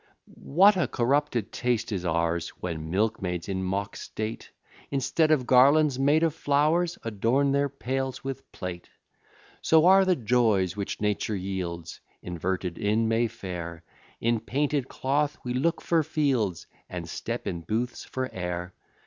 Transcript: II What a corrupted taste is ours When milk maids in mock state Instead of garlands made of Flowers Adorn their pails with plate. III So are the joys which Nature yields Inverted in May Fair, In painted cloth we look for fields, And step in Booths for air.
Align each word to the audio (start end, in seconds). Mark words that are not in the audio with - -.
II 0.27 0.33
What 0.43 0.77
a 0.77 0.87
corrupted 0.87 1.51
taste 1.51 1.91
is 1.91 2.05
ours 2.05 2.49
When 2.59 2.89
milk 2.89 3.21
maids 3.21 3.47
in 3.47 3.61
mock 3.63 3.95
state 3.95 4.49
Instead 4.89 5.29
of 5.29 5.45
garlands 5.45 5.99
made 5.99 6.23
of 6.23 6.33
Flowers 6.33 6.97
Adorn 7.03 7.51
their 7.51 7.69
pails 7.69 8.23
with 8.23 8.51
plate. 8.51 8.89
III 8.91 9.59
So 9.61 9.85
are 9.85 10.03
the 10.03 10.15
joys 10.15 10.75
which 10.75 11.01
Nature 11.01 11.35
yields 11.35 11.99
Inverted 12.23 12.79
in 12.79 13.07
May 13.07 13.27
Fair, 13.27 13.83
In 14.19 14.39
painted 14.39 14.87
cloth 14.87 15.37
we 15.43 15.53
look 15.53 15.81
for 15.81 16.01
fields, 16.01 16.65
And 16.89 17.07
step 17.07 17.45
in 17.45 17.61
Booths 17.61 18.03
for 18.03 18.27
air. 18.33 18.73